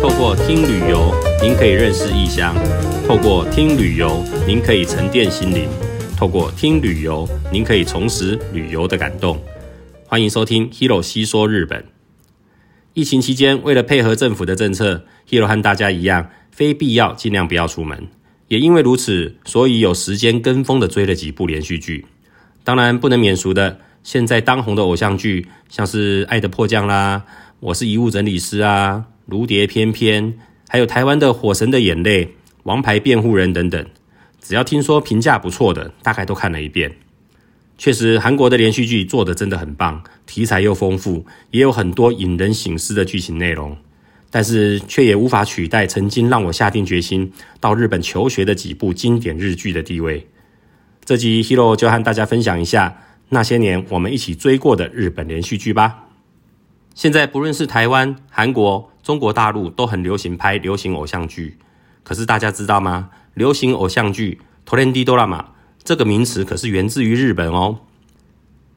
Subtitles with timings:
[0.00, 2.54] 透过听旅游，您可以认识异乡；
[3.06, 5.68] 透过听旅游，您可以沉淀心灵；
[6.16, 9.40] 透过听旅游，您可以重拾旅游的感动。
[10.06, 11.84] 欢迎收听 Hero 细说日本。
[12.94, 18.08] 疫情期间，为了配合政府的政策，Hero 和大家一样，非必要尽量不要出门。
[18.48, 22.06] 也因为如此，所以有时间跟风的追了几部连续剧。
[22.62, 27.24] 当然不能免俗的，现在当红的偶像剧，像是《爱的迫降》啦，
[27.60, 30.32] 《我是遗物整理师》啊，《如蝶翩翩》，
[30.68, 32.24] 还有台湾的《火神的眼泪》
[32.62, 33.86] 《王牌辩护人》等等，
[34.40, 36.96] 只要听说评价不错的，大概都看了一遍。
[37.76, 43.76] 确实，韩国的连续剧做得真的很棒，题材又丰富，也有很多引人省思的剧情内容。
[44.30, 50.26] 但是，却也无法取代曾经让我下定决心到日本求学的几部经典日剧的地位。
[51.04, 56.04] 这集 Hero 就和大家分享一下那些年我们一起追过的日本连续剧吧。
[56.94, 61.58] 现在不论是台湾、韩国、中国大陆都很流行拍流行偶像剧，
[62.02, 63.10] 可是大家知道吗？
[63.34, 65.44] 流行偶像剧 Trendy Drama
[65.84, 67.78] 这个名词可是源自于日本哦。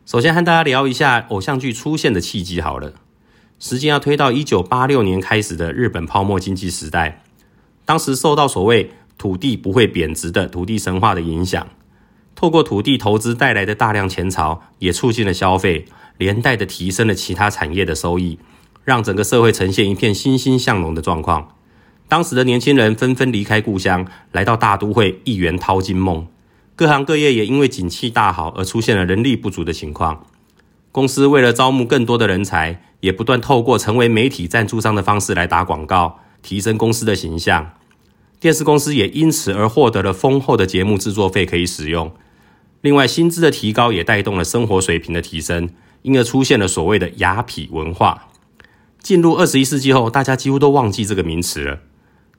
[0.06, 2.94] 首先和大家聊一下偶像剧出现的契机好了。
[3.58, 7.24] 时间要推到一九八六年开始的日本泡沫经济时代，
[7.84, 11.68] 当时受到所谓土地不会贬值的土地神话的影响，
[12.36, 15.88] 透过土地投资带来的大量钱潮，也促进了消费，
[16.20, 18.38] 连带的提升了其他产业的收益，
[18.90, 21.56] 让整个社会呈现一片欣欣向荣的状况。
[22.08, 26.26] 当时的年轻人纷纷离开故乡，来到大都会一圆淘金梦，
[26.76, 30.26] 各行各业也因为景气大好而出现了人力不足的情况。
[30.92, 37.74] 公司为了招募更多的人才，也不断透过成为媒体赞助商的方式来打广告，提升公司的形象。
[38.40, 42.12] 电视公司也因此而获得了丰厚的节目制作费可以使用。
[42.82, 45.70] 另外，薪资的提高也带动了生活水平的提升，
[46.02, 48.29] 因而出现了所谓的“雅痞文化”。
[49.02, 51.80] 进入二十一世纪后，大家几乎都忘记这个名词了。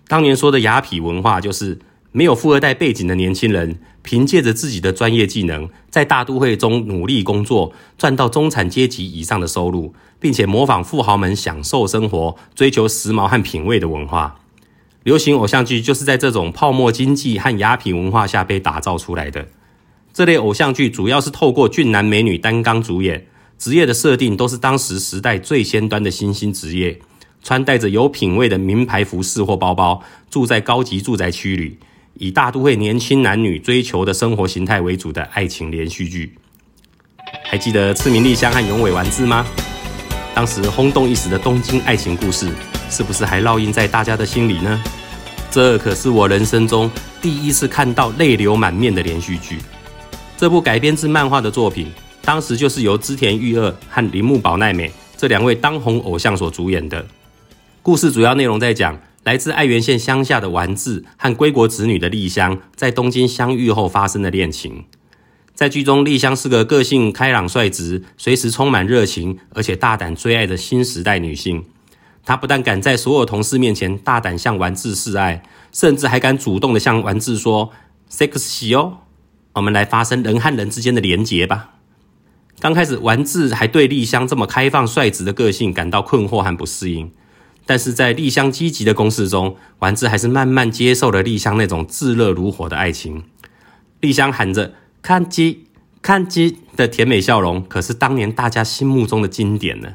[0.06, 1.78] 当年说的“雅痞文化”就是。
[2.12, 14.40] 没有富二代背景的年轻人，凭借着自己的专业技能，在大都会中努力工作，赚到中产阶级以上的收入，并且模仿富豪们享受生活、追求时髦和品味的文化。
[15.04, 19.46] 流行偶像剧就是在这种泡沫经济和雅痞文化下被打造出来的。
[20.12, 23.28] 这类偶像剧主要是透过俊男美女担纲主演，
[23.60, 26.98] 职业的设定都是当时时代最先端的新兴职业，
[27.44, 31.76] 穿戴着有品味的名牌服饰或包包，住在高级住宅区里。
[32.14, 36.34] 以大都会年轻男女追求的生活形态为主的爱情连续剧，
[37.44, 39.46] 还记得赤名莉香和永尾完治吗？
[40.34, 42.50] 当时轰动一时的东京爱情故事，
[42.88, 44.82] 是不是还烙印在大家的心里呢？
[45.50, 49.58] 这可是我人生中第一次看到泪流满面的连续剧。
[50.38, 51.88] 这部改编自漫画的作品，
[52.30, 57.04] 当时就是由织田裕二和铃木保奈美这两位当红偶像所主演的。
[57.82, 58.96] 故事主要内容在讲。
[59.24, 64.84] 来自爱媛县乡下的丸治和归国子女的丽香，在东京相遇后发生的恋情。
[65.56, 71.64] 在剧中，丽香是个个性开朗率直、随时充满热情，而且大胆追爱的新时代女性。
[72.24, 75.42] 她不但敢在所有同事面前大胆向丸治示爱，
[75.72, 77.72] 甚至还敢主动的向丸治说
[78.08, 78.98] “sexy 哦”，
[79.54, 81.70] 我们来发生人和人之间的连结吧。
[82.60, 87.10] 刚开始，丸治还对莉香这么开放率直的个性感到困惑和不适应。
[87.64, 93.24] 但是在莉香积极的攻势中，丸治还是慢慢接受了莉香那种炙热如火的爱情。
[94.00, 95.64] 莉香喊着“看机
[96.02, 99.94] 看机”的甜美笑容，可是当年大家心目中的经典呢。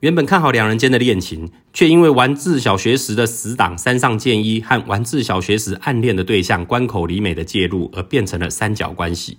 [0.00, 9.38] 原本看好两人间的恋情，却因为丸治小学时的死党山上健一和丸治小学时暗恋的对象关口里美的介入，而变成了三角关系。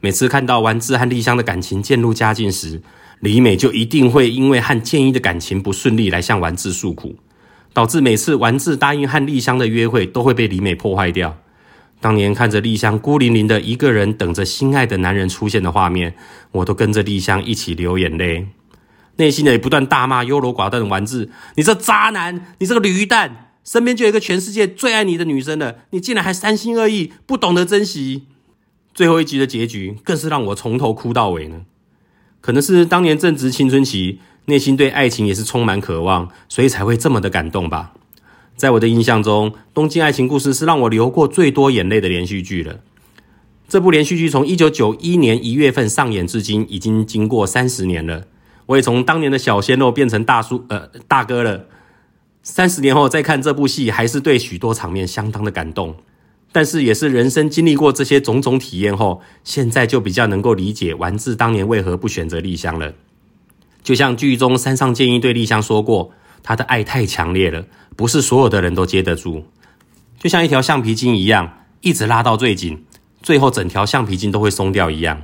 [0.00, 2.80] 每次看到丸治和丽香的感情渐入佳境时，
[3.20, 7.16] 李美就一定会因为和健一的感情不顺利来向丸治诉苦，
[7.74, 11.36] 导致每次丸治答应和丽香的约会都会被李美破坏掉。
[12.00, 16.14] 当年看着丽香孤零零的一个人等着心爱的男人出现的画面，
[16.52, 18.46] 我都跟着丽香一起流眼泪，
[19.16, 28.24] 内心也不断大骂优柔寡断的丸治：“你这渣男，你这个驴蛋，身边就有一个全世界最爱你的女生了，你竟然还三心二意，不懂得珍惜。”
[28.94, 31.62] 最后一集的结局更是让我从头哭到尾呢。
[32.40, 37.92] 可能是当年正值青春期，内心对爱情也是充满渴望，所以才会这么的感动吧。
[38.56, 42.80] 在我的印象中，《东京爱情故事》是让我流过最多眼泪的连续剧了。
[43.68, 48.24] 这部连续剧从一九九一年一月份上演至今，已经经过三十年了。
[48.66, 51.66] 我也从当年的小鲜肉变成大叔，呃，大哥了。
[52.42, 55.96] 三十年后再看这部戏，还是对许多场面相当的感动。
[56.52, 62.92] 但是也是人生经历过这些种种体验后，现在就比较能够理解丸治当年为何不选择丽香了。
[63.82, 66.12] 就像剧中山上健一对丽香说过
[66.42, 67.64] ：“他的爱太强烈了，
[67.96, 69.44] 不是所有的人都接得住，
[70.18, 72.84] 就像一条橡皮筋一样，一直拉到最紧，
[73.22, 75.22] 最后整条橡皮筋都会松掉一样。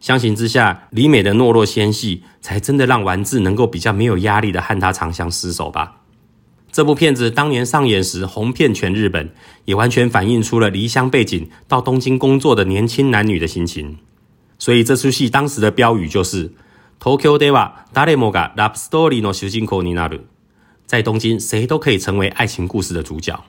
[0.00, 5.97] 相形之下，李美的懦弱纤细，才真的让丸治能够比较没有压力的和他长相厮守吧。
[6.77, 9.29] 这部片子当年上演时红遍全日本，
[9.65, 13.97] 也完全反映出了离乡背井到东京工作的年轻男女的心情。
[14.57, 16.51] 所以这出戏当时的标语就是“
[16.99, 20.21] 东京では谁もがラブストーリーの主人公になる”。
[20.87, 23.43] 在东京，谁都可以成为爱情故事的主角。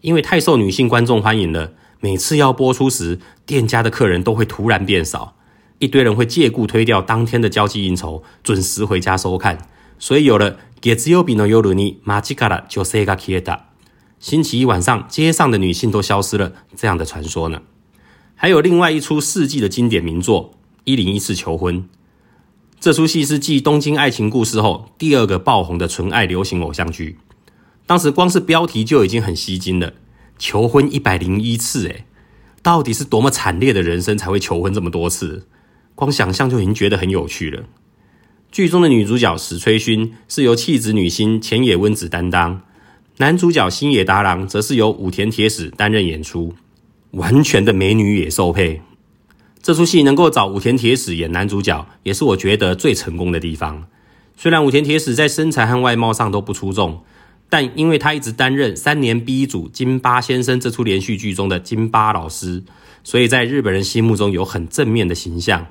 [0.00, 5.34] 因为太受女性观众欢迎了，每次要播出时，店家的客人都会突然变少。
[5.78, 9.58] 一堆人会借故推掉当天的交际应酬，准时回家收看，
[9.98, 13.60] 所以有了月曜日の夜に街から女性が消えた，
[14.20, 17.62] 星期一晚上街上的女性都消失了这样的传说呢。
[18.34, 20.52] 还有另外一出世纪的经典名作《
[20.84, 21.82] 一零一次求婚》，
[22.78, 27.18] 这出戏是继《东京爱情故事》后第二个爆红的纯爱流行偶像剧。
[27.86, 29.94] 当时光是标题就已经很吸睛了，
[30.38, 32.04] 求婚一百零一次，诶，
[32.62, 35.46] 到底是多么惨烈的人生才会求婚这么多次？
[35.94, 37.64] 光想象就已经觉得很有趣了。
[38.51, 42.61] 剧中的女主角矢吹薰是由气质女星浅野温子担当，
[43.17, 46.55] 男主角星野达郎则是由武田铁矢担任演出，
[47.11, 48.81] 完全的美女野兽配。
[49.61, 53.85] 这出戏能够找武田铁矢演男主角，也是我觉得最成功的地方。
[54.35, 57.03] 虽然武田铁矢在身材和外貌上都不出众，
[57.49, 62.63] 但因为他一直担任三年 B 组金八先生这出连续剧中的金八老师，
[63.03, 65.67] 所以在日本人心目中有很正面的形象。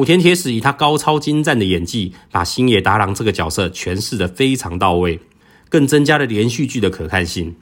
[0.00, 5.20] 武田铁矢以他高超精湛的演技，把星野达郎这个角色诠释得非常到位，
[5.68, 7.54] 更增加了连续剧的可看性。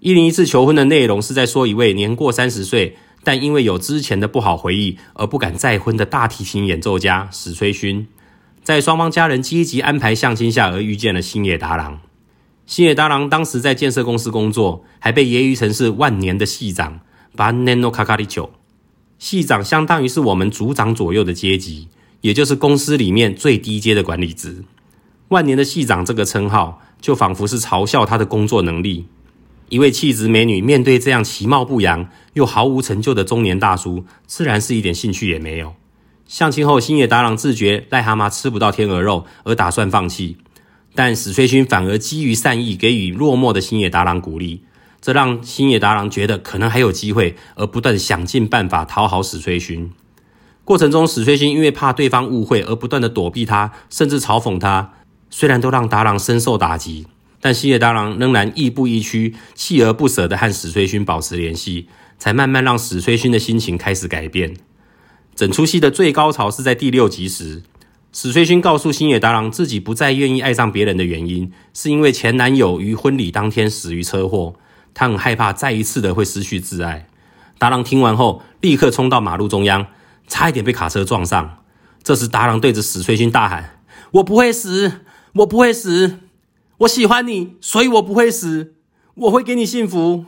[0.00, 8.06] 一零一次求婚的内容是在说一位年过三十岁，但因为有之前的不好回忆而不敢再婚的大提琴演奏家史吹勋，
[8.62, 11.98] 在双方家人积极安排相亲下而遇见了星野达郎。
[12.66, 17.00] 星野达郎当时在建设公司工作，还被揶揄成是万年的系长，
[17.38, 18.50] 万年の系长。
[19.18, 21.88] 系长相当于是我们组长左右的阶级，
[22.20, 24.64] 也就是公司里面最低阶的管理职。
[25.28, 29.06] 万年的系长这个称号，就仿佛是嘲笑他的工作能力。
[29.70, 35.74] 一位气质美女面对这样其貌不扬又毫无成就的中年大叔，自然是一点兴趣也没有。
[36.26, 40.36] 相亲后，星野达郎自觉癞蛤蟆吃不到天鹅肉，而打算放弃，
[40.94, 44.62] 但矢吹薰反而基于善意，给予落寞的星野达郎鼓励。
[45.04, 49.90] 这让星野达郎觉得可能还有机会，而不断想尽办法讨好矢吹薰。
[50.64, 54.94] 过程中，矢吹薰因为怕对方误会而不断的躲避他，甚至嘲讽他。
[55.28, 57.06] 虽然都让达郎深受打击，
[57.38, 61.86] 但星野达郎仍然亦步亦趋、锲而不舍的和矢吹薰保持联系，
[62.16, 64.56] 才慢慢让矢吹薰的心情开始改变。
[65.34, 67.62] 整出戏的最高潮是在第六集时，
[68.10, 74.54] 矢吹薰告诉星野达郎自己不再愿意爱上别人的原因，是因为前男友于婚礼当天死于车祸。
[74.94, 77.08] 他很害怕再一次的会失去挚爱。
[77.58, 79.86] 达郎听完后，立刻冲到马路中央，
[80.26, 81.58] 差一点被卡车撞上。
[82.02, 83.80] 这时，达郎对着矢吹薰大喊
[84.12, 85.00] ：“我不会死，
[85.34, 86.20] 我不会死，
[86.78, 88.74] 我喜欢你，所以我不会死，
[89.14, 90.26] 我会给你幸福。”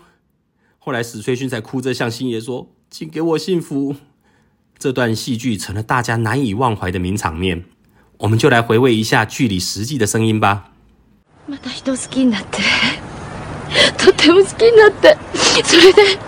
[0.78, 3.96] 后来，矢吹薰才哭着向星爷说：“请给我幸福。”
[4.78, 7.64] 这段戏剧成了大家难以忘怀的名场面。
[8.18, 10.70] 我们就来回味一下剧里实际的声音吧。
[13.98, 15.16] とても好きになって。
[15.64, 16.18] それで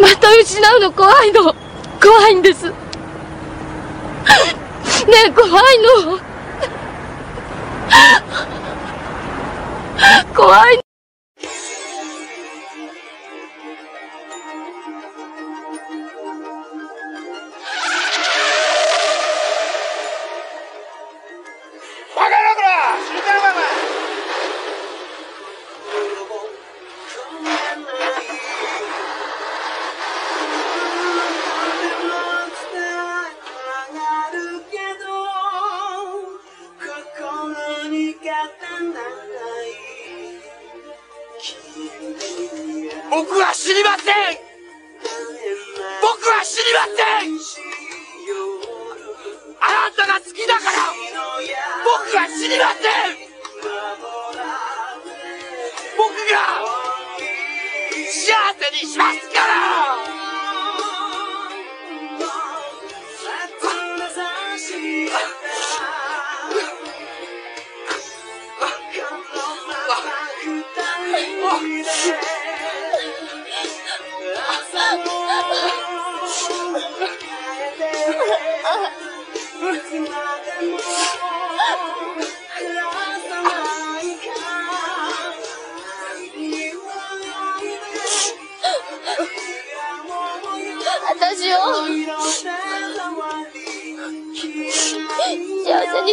[0.00, 1.54] また失うの怖いの。
[2.02, 2.66] 怖いんです。
[2.66, 2.74] ね
[5.26, 5.52] え怖い
[6.06, 6.18] の。
[10.34, 10.79] 怖い
[58.20, 58.26] 幸
[58.58, 59.99] せにしますから！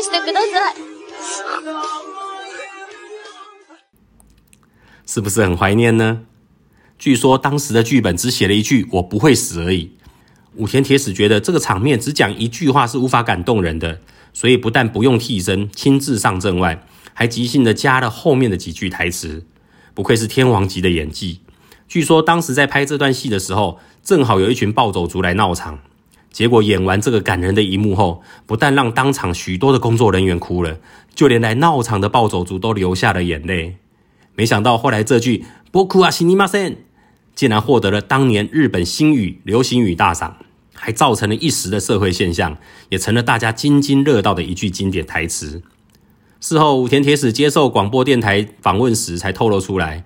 [0.01, 0.75] してください
[5.05, 6.21] 是不是很怀念呢？
[6.99, 9.91] 据说当时的剧本只写了一句“我不会死”而已。
[10.55, 13.99] 武田铁矢觉得这个场面只讲一句话是无法感动人的，
[14.33, 19.45] 所以不但不用替身亲自上阵外，还即兴的加了后面的几句台词。
[19.93, 21.41] 不愧是天王级的演技，
[21.88, 25.78] 据说当时在拍这段戏的时候，正好有一群暴走族来闹场，
[26.30, 30.78] 结果演完这个感人的一幕后，不但让当场许多的工作人员哭了，
[31.14, 33.76] 就连来闹场的暴走族都流下了眼泪。
[34.34, 36.76] 没想到后来这句“仆は死にません”
[37.34, 40.36] 竟然获得了当年日本星语流行语大赏，
[40.72, 42.56] 还造成了一时的社会现象，
[42.88, 45.62] 也成了大家津津乐道的一句经典台词。
[46.40, 50.04] 事后，武田铁矢接受广播电台访问时才透露出来。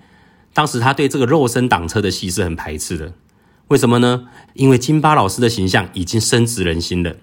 [0.53, 3.13] 当时他对这个肉身挡车的戏是很排斥的，
[3.69, 4.27] 为什么呢？
[4.53, 7.15] 因为金巴老师的形象已经深植人心了，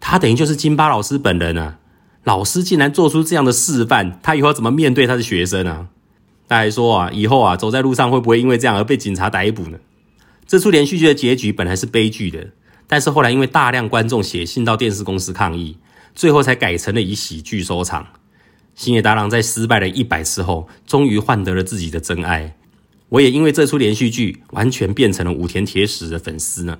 [0.00, 1.78] 他等于就是金巴老师本人啊！
[2.24, 5.88] 老师竟然做出这样的示范，他以后要怎么面对他的学生啊？
[6.48, 9.78] 他还说啊，以后啊走在路上会不会因为这样而被警察逮捕呢？
[10.46, 12.48] 这出连续剧的结局本来是悲剧的，
[12.86, 15.78] 但是后来因为大量观众写信到电视公司抗议，
[16.14, 18.06] 最后才改成了以喜剧收场。
[18.74, 22.56] 星野达郎在失败了一百次后，终于换得了自己的真爱。
[23.11, 26.79] 我也因为这出连续剧，完全变成了武田铁矢的粉丝呢。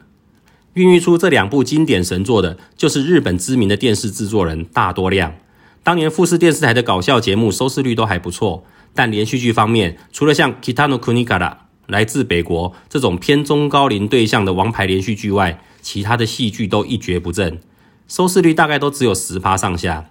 [0.74, 5.36] 孕育出这两部经典神作的，就是日本知名的电视制作人大多亮。
[5.82, 11.52] 当年富士电视台的搞笑节目收视率都还不错，但连续剧方面，除了像《北の国から》
[11.88, 17.60] 来自北国这种偏中高龄对象的王牌连续剧外，其他的戏剧都一蹶不振，
[18.08, 20.10] 收视率大概都只有十趴上下。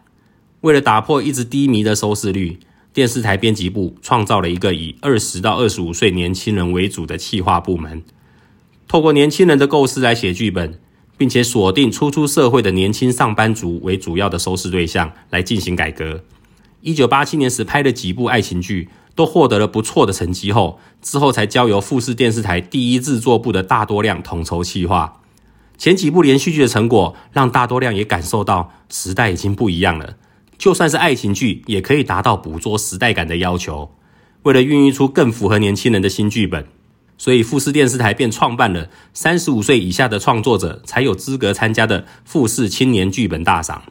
[0.62, 2.58] 为了打破一直低迷的收视率，
[2.93, 8.03] 电视台编辑部创造了一个以二十到二十五岁年轻人为主的企划部门，
[8.87, 10.77] 透过年轻人的构思来写剧本，
[11.17, 16.23] 并且锁定初出社会的年轻上班族为主要的收视对象来进行改革。
[16.81, 25.21] 一九八七年时拍的几部爱情剧都获得了不错的成绩后，之后才交由富士电视台第一制作部的大多亮统筹企划。
[25.77, 30.17] 前几部连续剧的成果让大多亮也感受到时代已经不一样了。
[30.61, 33.95] 就算是爱情剧，也可以达到捕捉时代感的要求。
[34.43, 36.67] 为了孕育出更符合年轻人的新剧本，
[37.17, 43.81] 所以富士电视台便创办了三十五岁以下的创作者才有资格参加的富士青年剧本大赏。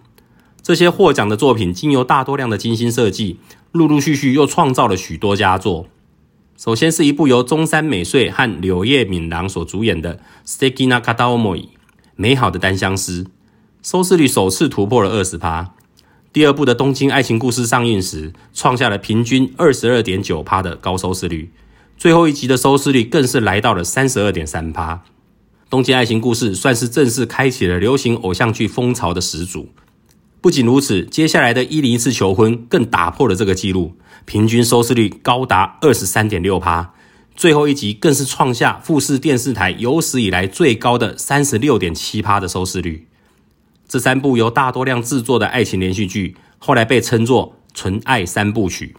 [0.62, 3.40] 这些获奖的作品经由大多量的精心设计，
[3.72, 5.88] 陆陆续续又创造了许多佳作。
[6.56, 11.62] 首先是一部由中山美穗和柳叶敏郎所主演的《素敌な片想い》
[12.14, 13.26] 美好的单相思，
[13.82, 15.74] 收视率首次突破了二十趴。
[16.32, 21.50] 第二部的《东京爱情故事》上映时，创下了平均二十二点九趴的高收视率，
[21.98, 24.94] 最后一集的收视率更是来到了三十二点三趴。
[25.68, 29.70] 《东京爱情故事》算是正式开启了流行偶像剧风潮的始祖。
[30.40, 36.94] 不仅如此，接下来的一零一次求婚更打破了这个纪录，平均收视率高达二十三点六趴，
[37.34, 43.08] 最后一集更是创下富士电视台有史以来最高的三十六点七趴的收视率。
[43.90, 48.94] 这三部由大多亮制作的爱情连续剧，后来被称作“纯爱三部曲”，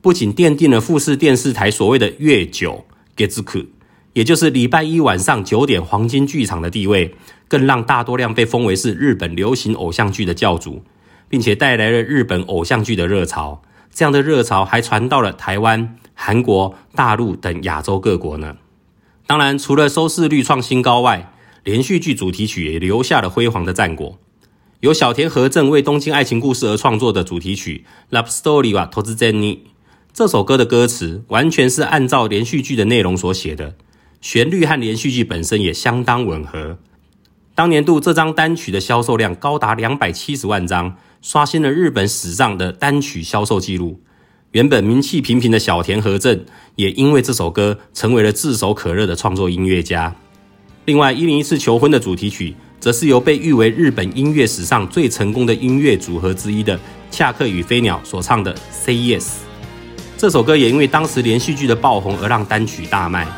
[0.00, 3.66] 不仅奠定了富士电视台所谓的“月九 ”，Getsuku，
[4.14, 7.14] 也就是礼拜一晚上九点黄金剧场的地位，
[7.46, 10.82] 更让大多亮被封为是日本流行偶像剧的教主，
[11.28, 13.60] 并且带来了日本偶像剧的热潮。
[13.92, 18.56] 这样的热潮还传到了台湾、韩国、大陆等亚洲各国呢。
[19.26, 21.31] 当然，除了收视率创新高外，
[21.64, 24.18] 连续剧主题曲也留下了辉煌的战果。
[24.80, 27.84] 由小田和正为《东京爱情故事》而创作的主题曲
[28.16, 29.58] 《Love Story》は突然に，
[30.12, 33.76] 这首歌的歌词完全是按照连续剧的内容所写的，
[34.20, 36.78] 旋律和连续剧本身也相当吻合。
[37.54, 44.00] 当年度这张单曲的销售量高达两百七十万张，刷新了日本史上的单曲销售纪录。
[44.50, 50.16] 原本名气平平的小田和正，也因为这首歌成为了炙手可热的创作音乐家。
[50.84, 56.76] 另外，一零一次求婚的主题曲，则是由被誉为日本音乐史上最成功的音乐组合之一的
[57.08, 59.20] 恰克与飞鸟所唱的《Say Yes》。
[60.18, 63.28] 这首歌也因为当时连续剧的爆红而让单曲大卖。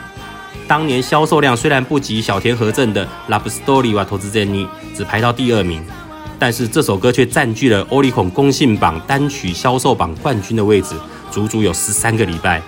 [0.67, 5.83] 当年销售量虽然不及小田和正的《Love Story》は突然に，只排到第二名，
[6.39, 10.95] 但是这首歌却占据了 Oricon 公信榜单曲销售榜冠军的位置，
[11.31, 12.63] 足足有十三个礼拜，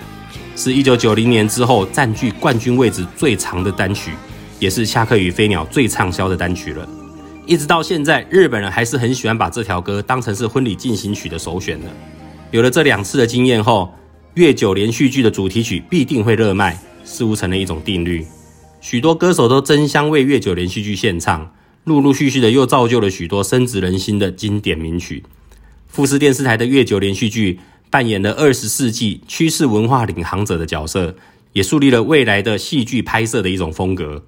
[0.54, 4.10] 是一九九零年之后占据冠军位置最长的单曲。
[4.58, 6.88] 也是《恰克与飞鸟》最畅销的单曲了，
[7.46, 11.86] 一直到现在，日本人还是很喜欢把这条歌当成是婚礼进行曲的首选的。
[12.50, 13.92] 有了这两次的经验后，
[14.34, 18.24] 月九连续剧的主题曲必定会热卖，似乎成了一种定律。
[18.80, 21.52] 许多歌手都争相为月九连续剧献唱，
[21.84, 25.22] 陆陆续续的又造就了许多深植人心的经典名曲。
[25.86, 27.60] 富士电视台的月九连续剧
[27.90, 31.14] 扮演了二十世纪趋势文化领航者的角色，
[31.52, 34.24] 也树立了未来的戏剧拍摄的一种风格。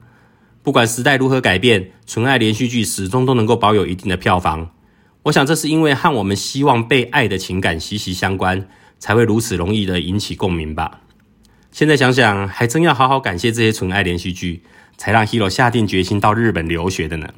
[0.62, 4.70] 不管时代如何改变，纯爱连续剧始终都能够保有一定的票房。
[5.24, 11.00] 我想这是因为和我们希望被爱的情感息息相关，才会如此容易的引起共鸣吧。
[11.70, 14.62] 现在想想，还真要好好感谢这些纯爱连续剧，
[14.96, 17.28] 才让 Hiro 下定决心到日本留学的呢。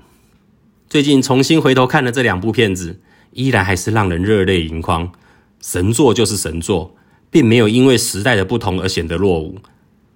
[0.89, 3.01] 最近重新回头看了这两部片子，
[3.33, 5.13] 依然还是让人热泪盈眶。
[5.61, 6.97] 神作就是神作，
[7.31, 9.59] 并没有因为时代的不同而显得落伍。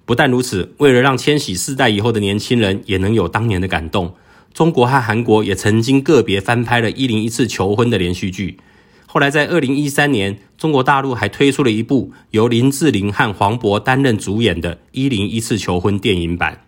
[0.04, 4.14] 不但如此，为了让千禧世代以后的年轻人也能有当年的感动，
[4.52, 8.58] 中国和韩国也曾经个别翻拍了一零一次求婚的连续剧。
[9.06, 16.60] 后来在二零一三年，中国大陆还推出了一部由林志玲和黄渤担任主演的《一零一次求婚》电影版。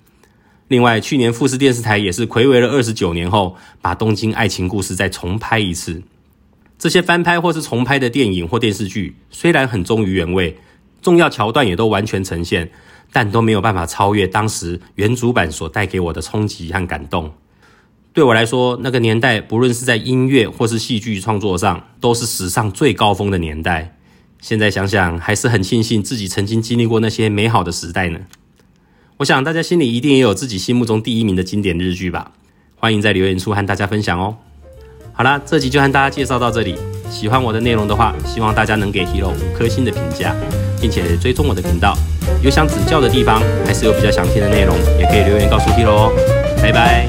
[0.69, 6.03] 另外，去年富士电视台也是睽违了二十九年后，把《东京爱情故事》再重拍一次。
[6.79, 10.57] 这些翻拍或是重拍的电影或电视剧，虽然很忠于原味，
[11.03, 12.71] 重要桥段也都完全呈现。
[13.13, 17.33] 但都没有办法超越当时原主版所带给我的冲击和感动。
[18.13, 23.99] 对我来说，那个年代不论是在音乐或是戏剧创作上，都是史上最高峰的年代。
[24.41, 28.21] 现在想想，还是很庆幸自己曾经经历过那些美好的时代呢。
[29.19, 32.33] 我想大家心里一定也有自己心目中第一名的经典日剧吧？
[32.77, 34.37] 欢迎在留言处和大家分享哦。
[35.13, 36.96] 好啦，这集就和大家介绍到这里。
[37.11, 40.35] 喜欢我的内容的话，希望大家能给 Hero 五颗星的评价，
[40.81, 41.97] 并且追踪我的频道。
[42.43, 46.13] 有想指教的地方，还是有比较详细的内容，也可以留言告诉 Hero 哦。
[46.63, 47.07] 拜拜。